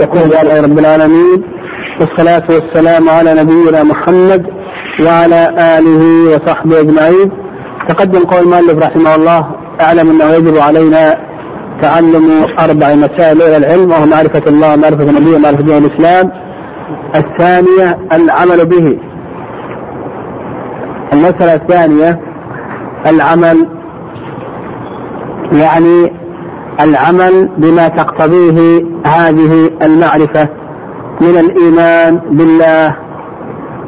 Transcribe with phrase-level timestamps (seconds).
[0.00, 1.42] يقول لله رب العالمين
[2.00, 4.46] والصلاة والسلام على نبينا محمد
[5.06, 7.30] وعلى آله وصحبه أجمعين.
[7.88, 9.50] تقدم قول المؤلف رحمه الله
[9.80, 11.16] أعلم أنه يجب علينا
[11.82, 16.30] تعلم أربع مسائل العلم وهو معرفة الله ومعرفة النبي ومعرفة دين الإسلام.
[17.16, 18.98] الثانية العمل به.
[21.12, 22.20] المسألة الثانية
[23.06, 23.66] العمل
[25.52, 26.19] يعني
[26.84, 30.48] العمل بما تقتضيه هذه المعرفة
[31.20, 32.96] من الإيمان بالله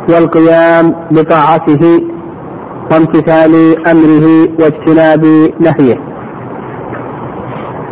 [0.08, 2.02] والقيام بطاعته
[2.90, 5.24] وامتثال أمره واجتناب
[5.60, 6.00] نهيه.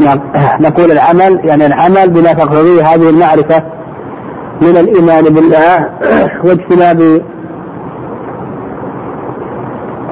[0.01, 0.21] نعم.
[0.61, 3.63] نقول العمل يعني العمل بما تقتضيه هذه المعرفة
[4.63, 5.89] من الإيمان بالله
[6.45, 7.23] واجتناب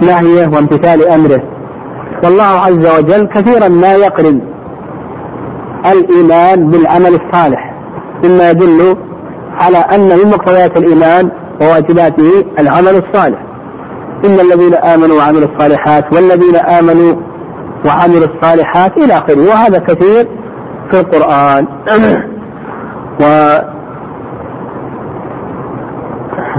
[0.02, 1.42] نهيه وامتثال أمره.
[2.24, 4.41] والله عز وجل كثيرا ما يقرن
[5.87, 7.74] الإيمان بالعمل الصالح.
[8.24, 8.96] مما يدل
[9.60, 13.39] على أن من مقتضيات الإيمان وواجباته العمل الصالح.
[14.25, 17.14] إن الذين آمنوا وعملوا الصالحات والذين آمنوا
[17.86, 20.28] وعملوا الصالحات إلى آخره وهذا كثير
[20.91, 21.67] في القرآن.
[23.22, 23.24] و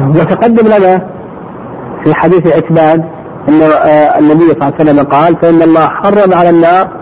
[0.08, 1.08] وتقدم لنا
[2.03, 3.03] في حديث عتبان
[3.49, 3.61] أن
[4.19, 6.98] النبي صلى الله عليه وسلم قال فإن الله حرم على النار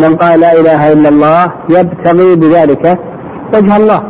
[0.00, 2.98] من قال لا إله إلا الله يبتغي بذلك
[3.54, 4.02] وجه الله.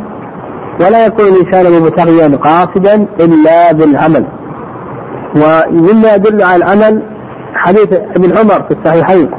[0.81, 4.25] ولا يكون الإنسان مبتغيا قاصدا إلا بالعمل.
[5.35, 7.03] ومما يدل على العمل
[7.53, 9.31] حديث ابن عمر في الصحيحين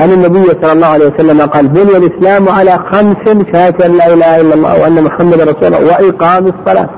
[0.00, 4.40] عن النبي صلى الله عليه وسلم قال بني الإسلام على خمس شهادة أن لا إله
[4.40, 6.88] إلا الله وأن محمدا رسول الله وإقام الصلاة.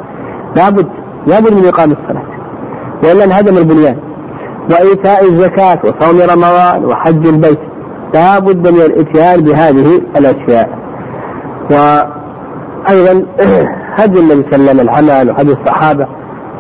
[0.57, 0.87] لابد
[1.27, 2.27] لابد من إقام الصلاة.
[3.05, 3.97] وإلا انهدم البنيان.
[4.71, 7.59] وإيتاء الزكاة وصوم رمضان وحج البيت.
[8.15, 10.69] لا بد من الاتيان بهذه الأشياء.
[11.71, 13.27] وأيضا
[13.99, 16.07] هدي النبي صلى الله عليه وسلم العمل وهدي الصحابة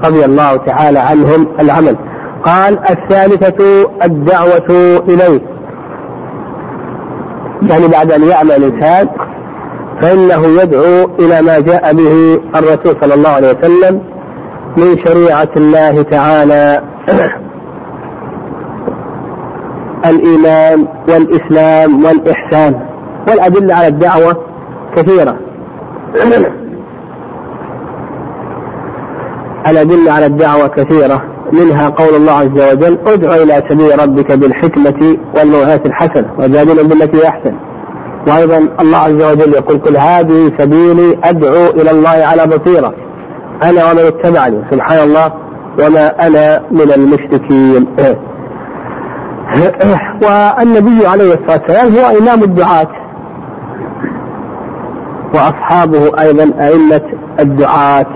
[0.04, 1.96] رضي الله تعالى عنهم العمل.
[2.44, 5.40] قال الثالثة الدعوة إليه.
[7.62, 9.08] يعني بعد أن يعمل الإنسان
[10.00, 14.00] فإنه يدعو إلى ما جاء به الرسول صلى الله عليه وسلم
[14.76, 16.82] من شريعة الله تعالى.
[20.06, 22.80] الإيمان والإسلام والإحسان
[23.28, 24.36] والأدلة على الدعوة
[24.96, 25.36] كثيرة.
[29.66, 35.80] الأدلة على الدعوة كثيرة منها قول الله عز وجل ادع إلى سبيل ربك بالحكمة والموعظة
[35.86, 37.54] الحسنة وجادلهم بالتي أحسن.
[38.28, 42.94] وأيضا الله عز وجل يقول كل هذه سبيلي أدعو إلى الله على بصيرة
[43.62, 45.32] أنا ومن اتبعني سبحان الله
[45.78, 47.86] وما أنا من المشركين.
[50.22, 52.88] والنبي عليه الصلاة والسلام هو إمام الدعاة.
[55.34, 57.02] وأصحابه أيضا أئمة
[57.40, 58.06] الدعاة.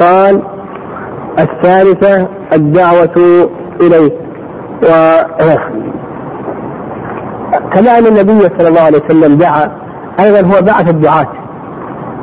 [0.00, 0.42] قال
[1.38, 3.48] الثالثة الدعوة
[3.80, 4.12] إليه.
[4.82, 4.88] و
[7.72, 9.70] كما أن النبي صلى الله عليه وسلم دعا.
[10.20, 11.26] أيضا هو بعث الدعاة.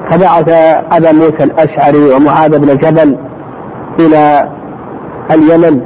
[0.09, 0.49] فبعث
[0.91, 3.17] أبا موسى الأشعري ومعاذ بن جبل
[3.99, 4.49] إلى
[5.31, 5.81] اليمن.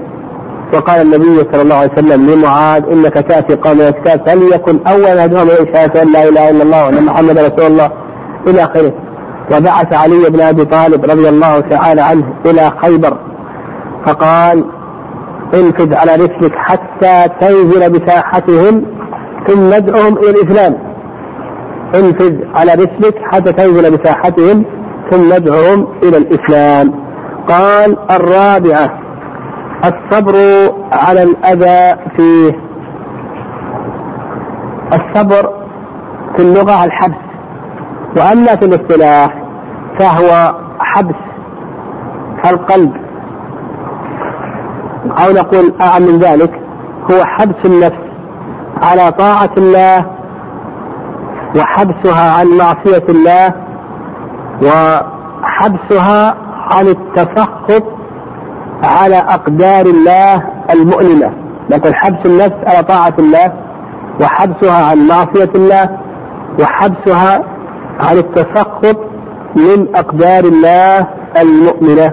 [0.73, 6.01] وقال النبي صلى الله عليه وسلم لمعاذ إنك تأتي قوم الكتاب فليكن أول إلى شهادة
[6.01, 7.91] أن لا إله إلا الله وأن محمدا رسول الله
[8.47, 8.93] إلى آخره.
[9.51, 13.17] وبعث علي بن أبي طالب رضي الله تعالى عنه إلى خيبر.
[14.05, 14.65] فقال
[15.53, 18.85] انفذ على رسلك حتى تنزل بساحتهم
[19.47, 20.77] ثم ادعهم إلى الإسلام.
[21.95, 24.65] انفذ على رسلك حتى تنزل بساحتهم
[25.11, 26.93] ثم ادعهم إلى الإسلام.
[27.47, 29.08] قال الرابعة
[29.83, 30.35] الصبر
[30.93, 32.59] على الأذى فيه.
[34.93, 35.49] الصبر
[36.35, 37.15] في اللغة الحبس
[38.17, 39.43] وأما في الاصطلاح
[39.99, 41.15] فهو حبس
[42.45, 42.93] القلب
[45.25, 46.61] أو نقول أعم من ذلك
[47.11, 48.09] هو حبس النفس
[48.83, 50.05] على طاعة الله
[51.55, 53.53] وحبسها عن معصية الله
[54.61, 56.35] وحبسها
[56.71, 57.83] عن التسخط
[58.83, 60.43] على أقدار الله
[60.73, 61.31] المؤلمة
[61.69, 63.53] لكن حبس النفس على طاعة الله
[64.21, 65.89] وحبسها عن معصية الله
[66.59, 67.43] وحبسها
[67.99, 68.97] عن التسخط
[69.55, 71.07] من أقدار الله
[71.41, 72.11] المؤمنة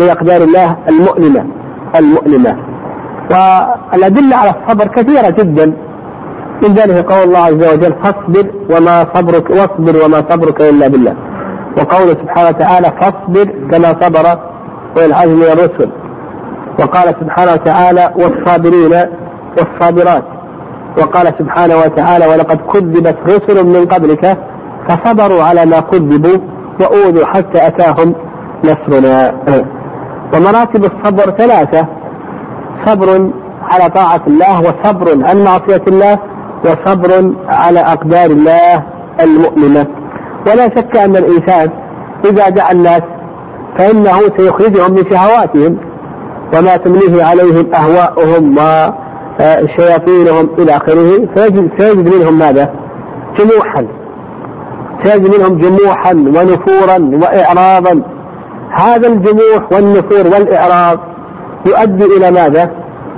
[0.00, 1.44] من أقدار الله المؤلمة
[1.96, 2.56] المؤلمة
[3.30, 5.72] والأدلة على الصبر كثيرة جدا.
[6.62, 11.14] من ذلك قول الله عز وجل فاصبر وما صبرك واصبر وما صبرك إلا بالله.
[11.78, 14.38] وقوله سبحانه وتعالى فاصبر كما صبر
[14.96, 15.90] والعزم من الرسل.
[16.80, 19.06] وقال سبحانه وتعالى والصابرين
[19.58, 20.24] والصابرات.
[20.98, 24.38] وقال سبحانه وتعالى ولقد كذبت رسل من قبلك
[24.88, 26.38] فصبروا على ما كذبوا
[26.80, 28.14] وأوذوا حتى أتاهم
[28.64, 29.34] نصرنا.
[30.34, 31.86] ومراتب الصبر ثلاثة
[32.86, 33.30] صبر
[33.62, 36.18] على طاعة الله وصبر عن معصية الله
[36.64, 38.82] وصبر على أقدار الله
[39.20, 39.86] المؤلمة
[40.46, 41.70] ولا شك أن الإنسان
[42.24, 43.02] إذا دعا الناس
[43.78, 45.78] فإنه سيخرجهم من شهواتهم
[46.54, 48.58] وما تمليه عليهم أهواؤهم
[49.40, 52.70] وشياطينهم إلى آخره فيجد, سيجد منهم ماذا؟
[53.38, 53.86] جموحا
[55.04, 58.02] سيجد منهم جموحا ونفورا وإعراضا
[58.70, 60.98] هذا الجموح والنفور والإعراض
[61.66, 62.70] يؤدي إلى ماذا؟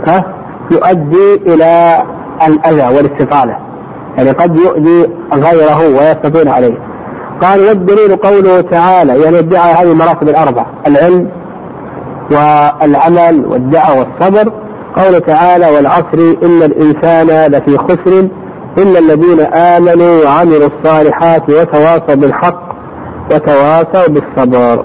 [0.06, 0.24] ها؟
[0.70, 2.02] يؤدي إلى
[2.46, 3.56] الأذى والاستطالة
[4.16, 6.78] يعني قد يؤذي غيره ويستطيل عليه
[7.42, 11.28] قال والدليل قوله تعالى يعني ادعى هذه المراتب الأربع العلم
[12.30, 14.52] والعمل والدعوة والصبر.
[14.96, 18.28] قوله تعالى والعصر إن الإنسان لفي خسر
[18.78, 22.62] إلا الذين آمنوا وعملوا الصالحات وتواصوا بالحق
[23.32, 24.84] وتواصوا بالصبر.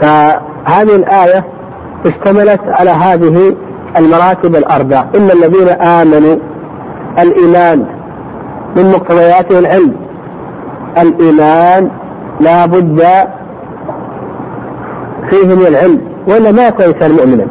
[0.00, 1.44] فهذه الآية
[2.06, 3.54] اشتملت على هذه
[3.96, 6.36] المراتب الأربع إلا الذين آمنوا
[7.18, 7.84] الإيمان
[8.76, 10.07] من مقتضياته العلم.
[10.98, 11.90] الإيمان
[12.40, 13.02] لا بد
[15.30, 17.46] فيه من العلم وإلا ما يكون الإنسان مؤمنا.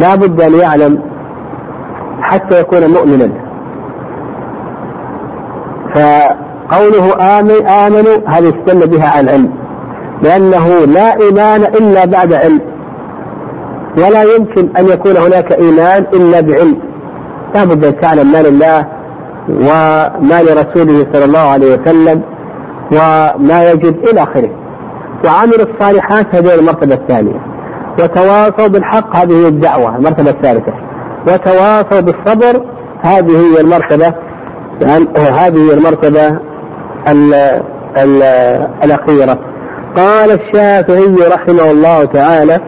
[0.00, 1.00] لا بد أن يعلم
[2.20, 3.30] حتى يكون مؤمنا.
[5.94, 9.50] فقوله آمن آمنوا هذه استدل بها على العلم.
[10.22, 12.60] لأنه لا إيمان إلا بعد علم.
[13.96, 16.78] ولا يمكن أن يكون هناك إيمان إلا بعلم.
[17.54, 18.86] لا بد أن تعلم ما لله
[19.48, 22.22] وما لرسوله صلى الله عليه وسلم.
[22.92, 24.50] وما يجب إلى آخره.
[25.24, 27.40] وعملوا الصالحات هذه المرتبة الثانية.
[28.02, 30.72] وتواصوا بالحق هذه هي الدعوة المرتبة الثالثة.
[31.26, 32.62] وتواصوا بالصبر
[33.02, 34.14] هذه هي المرتبة
[35.16, 36.28] هذه هي المرتبة
[37.08, 37.34] ال
[37.96, 38.22] ال
[38.84, 39.38] الأخيرة.
[39.96, 42.60] قال الشافعي رحمه الله تعالى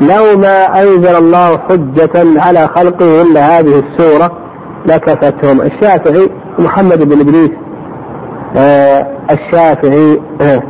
[0.00, 4.32] لو ما أنزل الله حجة على خلقه إلا هذه السورة
[4.86, 5.60] لكفتهم.
[5.60, 7.50] الشافعي محمد بن إدريس
[9.30, 10.62] الشافعي آه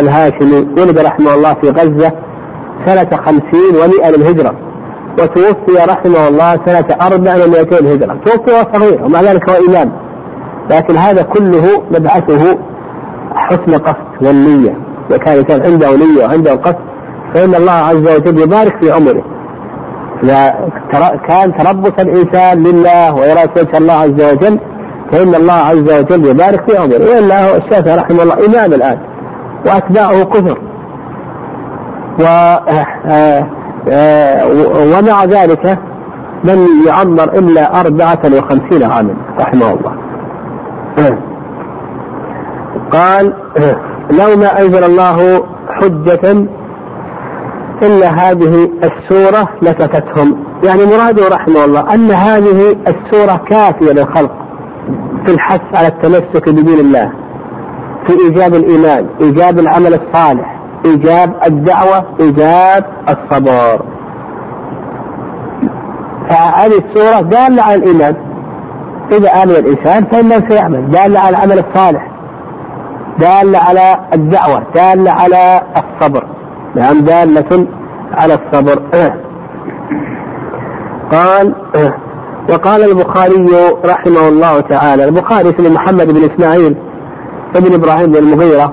[0.00, 2.12] الهاشمي ولد رحمه الله في غزة
[2.86, 4.52] سنة خمسين ومئة للهجرة
[5.18, 8.16] وتوفي رحمه الله سنة أربع ومئتين هجرة.
[8.24, 9.92] توفي وهو صغير ومع ذلك هو إمام.
[10.70, 12.58] لكن هذا كله مبعثه
[13.34, 14.74] حسن قصد والنية.
[15.10, 16.76] إذا كان الإنسان عنده نية وعنده قصد
[17.34, 19.24] فإن الله عز وجل يبارك في عمره.
[20.22, 20.54] إذا
[21.28, 24.58] كان تربص الإنسان لله ويرى وجه الله عز وجل
[25.12, 26.98] فإن الله عز وجل يبارك في عمره.
[26.98, 28.98] وإلا هو الشافعي رحمه الله إمام الآن.
[29.66, 30.58] وأتباعه كثر
[32.20, 33.46] و آه،
[33.88, 34.46] آه،
[34.98, 35.78] ومع ذلك
[36.44, 39.96] لم يعمر إلا أربعة وخمسين عاما رحمه الله.
[42.92, 43.32] قال
[44.10, 46.46] لو ما أنزل الله حجة
[47.82, 54.45] إلا هذه السورة لكفتهم يعني مراده رحمه الله أن هذه السورة كافية للخلق.
[55.26, 57.12] في الحث على التمسك بدين الله
[58.06, 60.56] في إيجاب الإيمان إيجاب العمل الصالح
[60.86, 63.82] إيجاب الدعوة إيجاب الصبر.
[66.28, 68.16] فهذه السورة دالة على الإيمان.
[69.12, 70.90] إذا آمن الإنسان فإنه سيعمل.
[70.90, 72.10] دالة على العمل الصالح.
[73.18, 74.62] دالة على الدعوة.
[74.74, 76.26] دالة على الصبر.
[76.74, 77.66] نعم دالة
[78.12, 78.82] على الصبر.
[81.12, 81.54] قال
[82.50, 83.46] وقال البخاري
[83.84, 86.76] رحمه الله تعالى البخاري اسمه محمد بن إسماعيل
[87.56, 88.72] ابن إبراهيم بن المغيرة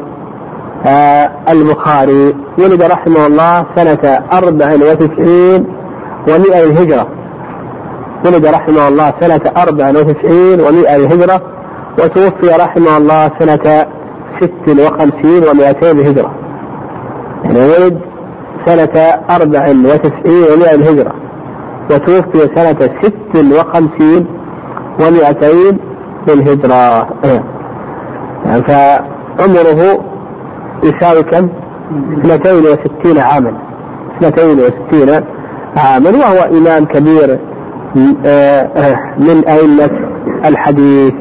[0.85, 5.65] آه البخاري ولد رحمه الله سنة أربع وتسعين
[6.29, 7.07] ومئة الهجرة
[8.25, 11.41] ولد رحمه الله سنة أربع وتسعين ومئة الهجرة
[11.99, 13.85] وتوفي رحمه الله سنة
[14.41, 16.31] ست وخمسين ومئتين الهجرة
[17.43, 17.99] يعني ولد
[18.65, 21.13] سنة أربع وتسعين ومئة الهجرة
[21.91, 24.27] وتوفي سنة ست وخمسين
[24.99, 25.77] ومئتين
[26.27, 27.07] للهجرة.
[28.45, 29.99] يعني فعمره
[30.83, 31.49] يساوي كم؟
[32.17, 33.53] اثنتين وستين عاما.
[34.17, 35.23] اثنتين وستين
[35.77, 37.39] عاما وهو إمام كبير
[39.17, 39.89] من أئمة
[40.45, 41.13] الحديث.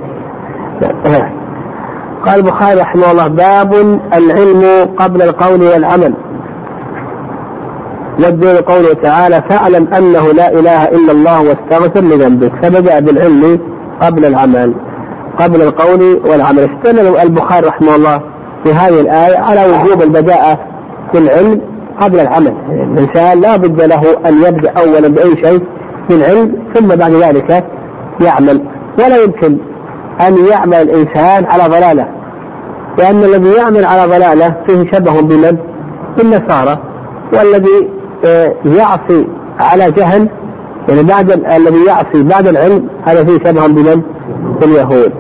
[2.27, 6.15] قال البخاري رحمه الله باب العلم قبل القول والعمل.
[8.21, 12.53] والدين قوله تعالى فاعلم أنه لا إله إلا الله واستغفر لذنبك.
[12.63, 13.61] فبدأ بالعلم
[14.01, 14.75] قبل العمل
[15.39, 16.71] قبل القول والعمل.
[16.71, 18.21] استدل البخاري رحمه الله
[18.65, 20.59] في هذه الآية على وجوب البداءة
[21.13, 21.61] في العلم
[22.01, 22.55] قبل العمل.
[22.71, 25.63] الإنسان لا بد له أن يبدأ اولا بأي شيء
[26.11, 27.65] من علم ثم بعد ذلك
[28.21, 28.63] يعمل.
[28.99, 29.59] ولا يمكن
[30.21, 32.09] أن يعمل الإنسان على ضلالة
[32.99, 35.57] لأن الذي يعمل على ضلالة فيه شبه بمن؟
[36.19, 36.79] بالنصارى
[37.33, 37.89] والذي
[38.65, 39.27] يعصي
[39.61, 40.29] على جهل
[40.89, 44.03] يعني بعد الذي يعصي بعد العلم هذا فيه شبه بمن؟
[44.61, 45.13] باليهود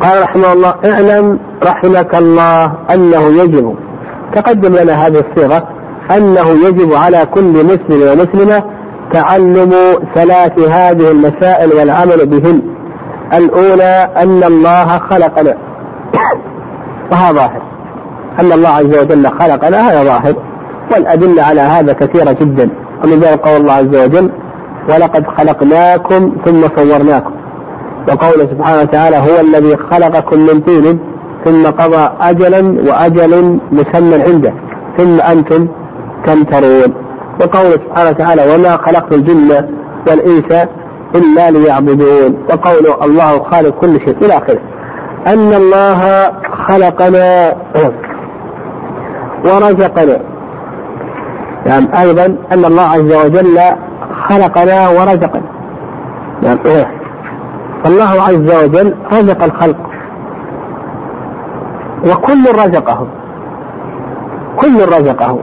[0.00, 3.76] قال رحمه الله اعلم رحمك الله أنه يجب
[4.34, 5.68] تقدم لنا هذه الصيغة
[6.16, 8.62] أنه يجب على كل مسلم ومسلمة
[9.12, 9.74] تعلم
[10.14, 12.62] ثلاث هذه المسائل والعمل بهن.
[13.32, 15.54] الأولى أن الله خلقنا.
[17.12, 17.62] وهذا ظاهر.
[18.40, 20.34] أن الله عز وجل خلقنا هذا ظاهر.
[20.92, 22.70] والادله على هذا كثيرة جدا.
[23.04, 24.30] ومن ذلك قول الله عز وجل
[24.88, 27.32] ولقد خلقناكم ثم صورناكم
[28.08, 30.98] وقوله سبحانه وتعالى هو الذي خلقكم من طين
[31.44, 34.52] ثم قضى أجلا وأجل مسمى عنده
[34.98, 35.68] ثم أنتم
[36.26, 36.94] تمترون
[37.40, 39.68] وقوله سبحانه وتعالى وما خلقت الجن
[40.08, 40.66] والإنس
[41.14, 44.60] إلا ليعبدون وقوله الله خالق كل شيء إلى آخره.
[45.26, 46.30] أن الله
[46.68, 47.54] خلقنا
[49.44, 50.29] ورزقنا
[51.66, 53.60] يعني أيضا أن الله عز وجل
[54.28, 55.42] خلقنا ورزقنا.
[56.42, 56.58] يعني
[57.84, 59.76] فالله عز وجل رزق الخلق.
[62.06, 63.06] وكل رزقه
[64.56, 65.38] كل رزقه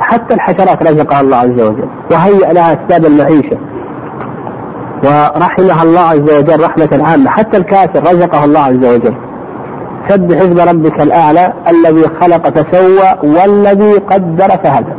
[0.00, 1.88] حتى الحشرات رزقها الله عز وجل.
[2.10, 3.58] وهيأ لها أسباب المعيشة.
[5.04, 7.30] ورحمها الله عز وجل رحمة عامة.
[7.30, 9.14] حتى الكافر رزقه الله عز وجل.
[10.08, 14.92] سبح حزب ربك الأعلى الذي خلق فسوى والذي قدر فهدى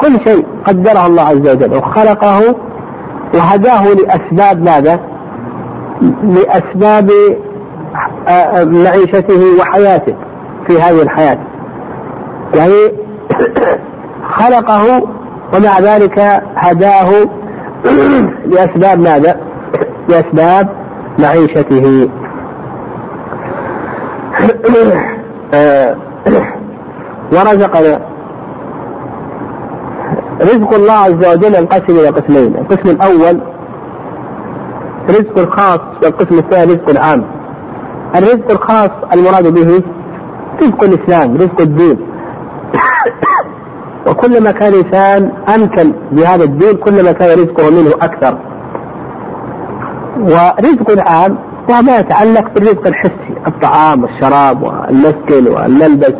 [0.00, 2.40] كل شيء قدره الله عز وجل وخلقه
[3.34, 5.00] وهداه لأسباب ماذا؟
[6.22, 7.10] لأسباب
[8.28, 10.14] آه، آه، معيشته وحياته
[10.66, 11.38] في هذه الحياة
[12.54, 12.92] يعني
[14.38, 15.02] خلقه
[15.54, 17.10] ومع ذلك هداه
[18.52, 19.36] لأسباب ماذا؟
[20.08, 20.68] لأسباب
[21.18, 22.08] معيشته
[27.32, 28.00] ورزقنا
[30.40, 33.40] رزق الله عز وجل ينقسم إلى قسمين القسم الأول
[35.08, 37.24] رزق الخاص والقسم الثاني رزق عام
[38.16, 39.82] الرزق الخاص المراد به
[40.62, 41.96] رزق الإسلام رزق الدين.
[44.06, 48.38] وكلما كان الإنسان أمكن بهذا الدين كلما كان رزقه منه أكثر.
[50.20, 51.38] ورزق العام
[51.70, 53.34] ما يتعلق بالرزق الحسي.
[53.46, 56.14] الطعام والشراب والمسكن والملبس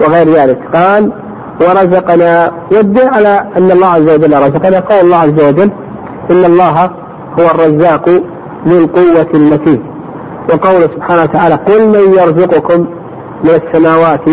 [0.00, 0.58] وغير ذلك.
[0.74, 1.12] قال
[1.60, 4.78] ورزقنا يدل على أن الله عز وجل رزقنا.
[4.80, 5.70] قول الله عز وجل
[6.30, 6.90] إن الله
[7.40, 8.08] هو الرزاق
[8.68, 9.82] ذو القوة المتين.
[10.50, 12.86] وقول سبحانه وتعالى قل من يرزقكم
[13.44, 14.28] من السماوات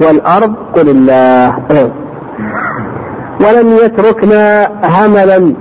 [0.00, 1.54] والأرض قل الله.
[3.40, 5.54] ولم يتركنا هملا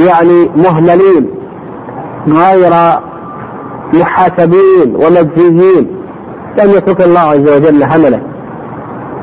[0.00, 1.37] يعني مهملين.
[2.28, 2.72] غير
[3.92, 5.98] محاسبين ومجزيين
[6.58, 8.20] لم يترك الله عز وجل هملا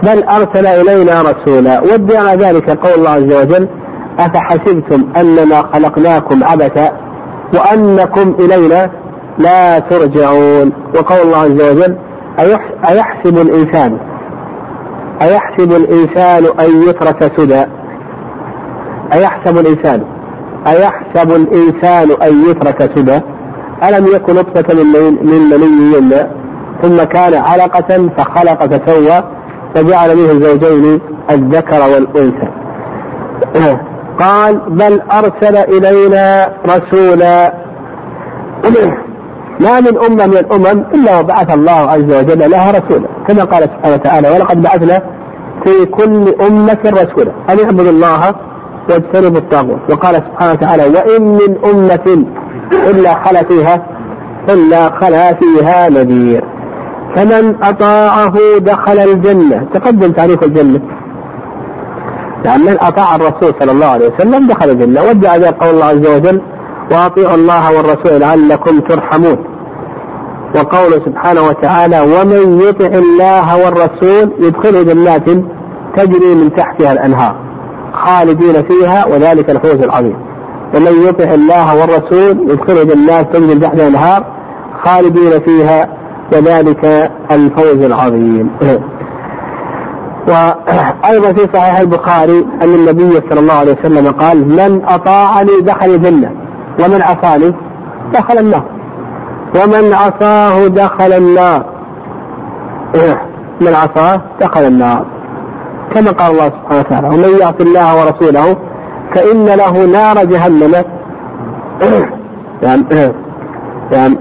[0.04, 1.82] بل أرسل إلينا رسولا.
[1.82, 3.68] ودي على ذلك قول الله عز وجل
[4.20, 6.92] أفحسبتم أنما خلقناكم عبثا
[7.54, 8.92] وأنكم إلينا
[9.38, 11.96] لا ترجعون؟ وقول الله عز وجل
[12.90, 13.98] أيحسب الإنسان؟
[15.22, 17.66] أيحسب الإنسان أن يترك سدى؟
[19.14, 20.04] أيحسب الإنسان؟
[20.68, 23.22] أيحسب الإنسان أن يترك سدى
[23.84, 26.30] ألم يكن نطفة من من مني يمنى
[26.82, 29.24] ثم كان علقة فخلق فسوى
[29.76, 31.00] فجعل منه الزوجين
[31.32, 32.48] الذكر والأنثى.
[34.20, 37.54] قال بل أرسل إلينا رسولا.
[39.66, 43.08] ما من أمة من الأمم إلا وبعث الله عز وجل لها رسولا.
[43.28, 45.02] كما قال سبحانه وتعالى ولقد بعثنا
[45.64, 47.32] في كل أمة رسولا.
[47.50, 48.36] أن اعبدوا الله
[48.90, 49.80] واجتنبوا الطاغوت.
[49.90, 52.26] وقال سبحانه وتعالى وإن من أمة
[52.90, 53.86] إلا خلا فيها
[54.50, 56.44] إلا خلا فيها نذير.
[57.16, 59.68] فمن أطاعه دخل الجنة.
[59.74, 60.80] تقدم تعريف الجنة.
[62.46, 65.04] يعني من أطاع الرسول صلى الله عليه وسلم دخل الجنة.
[65.04, 66.42] ودع ذلك قول الله عز وجل
[66.92, 69.38] وأطيعوا الله والرسول لعلكم ترحمون.
[70.56, 75.30] وقوله سبحانه وتعالى ومن يطع الله والرسول يدخله جنات
[75.98, 77.45] تجري من تحتها الأنهار.
[77.96, 80.16] خالدين فيها وذلك الفوز العظيم.
[80.76, 84.24] ومن يطع الله والرسول يدخله جنات تجري من تحتها الأنهار
[84.84, 85.90] خالدين فيها
[86.34, 88.50] وذلك الفوز العظيم.
[90.28, 96.32] وأيضا في صحيح البخاري أن النبي صلى الله عليه وسلم قال من أطاعني دخل الجنة
[96.80, 97.54] ومن عصاني
[98.14, 98.64] دخل النار
[99.56, 101.66] ومن عصاه دخل النار.
[103.62, 105.06] من عصاه دخل النار.
[105.94, 108.58] كما قال الله سبحانه وتعالى ومن يعص الله ورسوله
[109.16, 110.74] فإن له نار جهنم.
[112.64, 112.84] يعني
[113.92, 114.18] يعني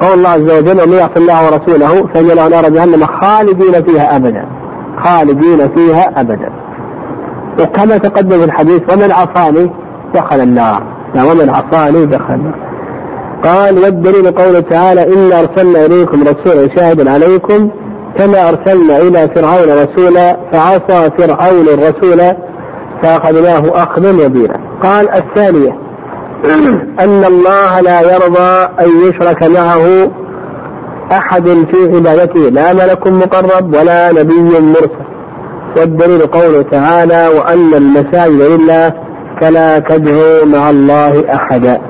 [0.00, 4.46] قول الله عز وجل ومن يعص الله ورسوله فإن له نار جهنم خالدين فيها أبدا
[5.04, 6.52] خالدين فيها أبدا.
[7.60, 9.70] وكما تقدم في الحديث ومن عصاني
[10.14, 10.82] دخل النار.
[11.14, 12.54] يعني ومن عصاني دخل النار.
[13.44, 17.70] قال والدليل قوله تعالى إنا أرسلنا إليكم رسولا شاهدا عليكم
[18.18, 22.36] كما أرسلنا إلى فرعون رسولا فعصى فرعون الرسول
[23.02, 25.78] فأخذناه أخذا وبيلا قال الثانية
[27.04, 30.10] أن الله لا يرضى أن يشرك معه
[31.12, 32.40] أحد في عبادته.
[32.40, 35.04] لا ملك مقرب ولا نبي مرسل.
[35.76, 38.92] والدليل قوله تعالى وأن المساجد لله
[39.40, 41.80] فلا تدعوا مع الله أحدا.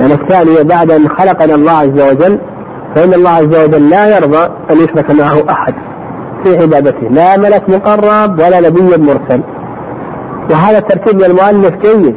[0.00, 2.38] يعني الثانية بعد أن خلقنا الله عز وجل
[2.94, 5.74] فإن الله عز وجل لا يرضى أن يشرك معه أحد
[6.44, 7.08] في عبادته.
[7.10, 9.42] لا ملك مقرب ولا نبي مرسل.
[10.50, 12.16] وهذا الترتيب من المؤلف جيد.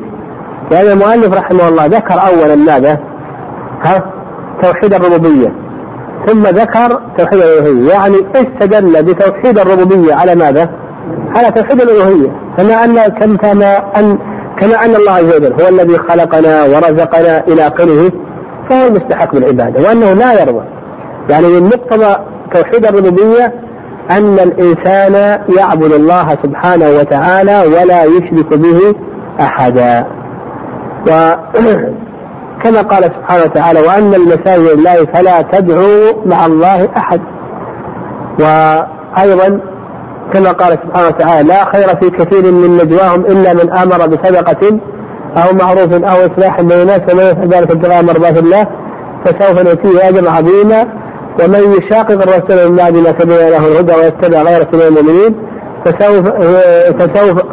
[0.71, 2.99] لأن المؤلف رحمه الله ذكر أولا ماذا؟
[3.83, 4.03] ها؟
[4.61, 5.53] توحيد الربوبية.
[6.25, 7.93] ثم ذكر توحيد الألوهية.
[7.93, 10.69] يعني استدل بتوحيد الربوبية على ماذا؟
[11.35, 12.31] على توحيد الألوهية.
[12.57, 12.97] كما أن
[13.37, 14.17] كما أن
[14.59, 18.11] كما أن الله عز وجل هو الذي خلقنا ورزقنا إلى آخره.
[18.69, 20.65] فهو المستحق بالعبادة وأنه لا يرضى
[21.29, 22.15] يعني من مقتضى
[22.53, 23.53] توحيد الربوبية
[24.11, 28.95] أن الإنسان يعبد الله سبحانه وتعالى ولا يشرك به
[29.41, 30.05] أحدا.
[31.01, 37.21] وكما قال سبحانه وتعالى وأن المساجد لله فلا تدعوا مع الله أحد.
[38.39, 39.59] وأيضا
[40.33, 44.79] كما قال سبحانه وتعالى لا خير في كثير من نجواهم إلا من آمر بصدقة
[45.37, 48.67] أو معروف أو إصلاح بين الناس ومن يفعل ذلك ابتغاء مرضات الله
[49.25, 50.87] فسوف نؤتيه أجرا عظيما.
[51.43, 55.35] ومن يشاقق الرسول من بعد ما تبين له الهدى ويتبع غير سبيل المؤمنين
[55.85, 56.27] فسوف
[56.99, 57.43] فسوف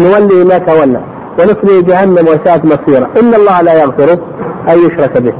[0.00, 1.00] نولي ما تولى
[1.38, 3.06] ونصلي جهنم وساءت مصيرا.
[3.20, 4.12] إن الله لا يغفر
[4.68, 5.32] أن يشرك به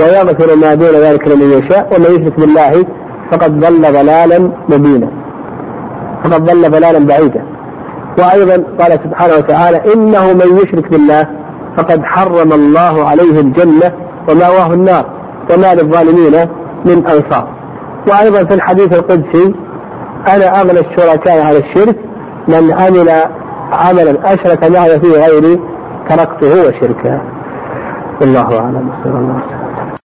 [0.00, 2.84] ويغفر ما دون ذلك لمن يشاء ومن يشرك بالله
[3.32, 5.08] فقد ضل ضلالا مبينا.
[6.24, 7.44] فقد ضل ضلالا بعيدا.
[8.18, 11.26] وأيضا قال سبحانه وتعالى إنه من يشرك بالله
[11.76, 13.92] فقد حرم الله عليه الجنة
[14.28, 15.04] ومأواه النار
[15.54, 16.48] وما للظالمين
[16.84, 17.48] من أنصار.
[18.08, 19.54] وأيضا في الحديث القدسي
[20.34, 21.96] أنا أغنى الشركاء على الشرك
[22.48, 23.10] من عمل
[23.72, 25.60] عملا أشرك معي فيه غيري
[26.08, 27.20] تركته وشركه.
[28.20, 28.90] والله أعلم.
[29.04, 29.59] صلى الله عليه وسلم.